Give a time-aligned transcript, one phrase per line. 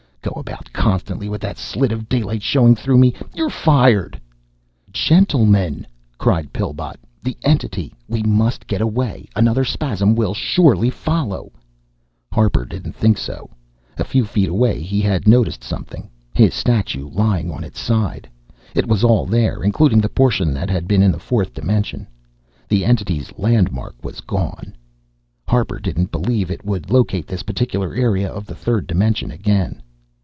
[0.23, 3.15] Go about constantly with a slit of daylight showing through me.
[3.33, 4.21] You're fired!"
[4.93, 5.87] "Gentlemen,"
[6.19, 6.97] cried Pillbot.
[7.23, 9.27] "The entity we must get away.
[9.35, 11.51] Another spasm will surely follow"
[12.33, 13.49] Harper didn't think so.
[13.97, 18.29] A few feet away he had noticed something his statue lying on its side.
[18.75, 22.05] It was all there, including the portion that had been in the fourth dimension.
[22.69, 24.75] The Entity's "landmark" was gone.
[25.47, 29.81] Harper didn't believe It would locate this particular area of the third dimension again.